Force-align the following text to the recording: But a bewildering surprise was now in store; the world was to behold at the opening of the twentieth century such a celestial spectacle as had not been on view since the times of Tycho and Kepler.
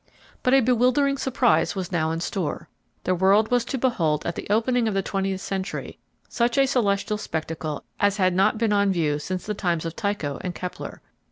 But 0.41 0.55
a 0.55 0.61
bewildering 0.61 1.19
surprise 1.19 1.75
was 1.75 1.91
now 1.91 2.09
in 2.09 2.21
store; 2.21 2.67
the 3.03 3.13
world 3.13 3.51
was 3.51 3.63
to 3.65 3.77
behold 3.77 4.25
at 4.25 4.33
the 4.33 4.47
opening 4.49 4.87
of 4.87 4.95
the 4.95 5.03
twentieth 5.03 5.41
century 5.41 5.99
such 6.27 6.57
a 6.57 6.65
celestial 6.65 7.19
spectacle 7.19 7.83
as 7.99 8.17
had 8.17 8.33
not 8.33 8.57
been 8.57 8.73
on 8.73 8.91
view 8.91 9.19
since 9.19 9.45
the 9.45 9.53
times 9.53 9.85
of 9.85 9.95
Tycho 9.95 10.39
and 10.41 10.55
Kepler. 10.55 11.03